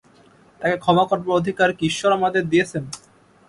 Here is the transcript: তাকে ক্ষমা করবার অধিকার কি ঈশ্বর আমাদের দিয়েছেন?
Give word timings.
তাকে 0.61 0.75
ক্ষমা 0.77 1.03
করবার 1.09 1.37
অধিকার 1.39 1.69
কি 1.77 1.83
ঈশ্বর 1.91 2.11
আমাদের 2.17 2.43
দিয়েছেন? 2.51 2.83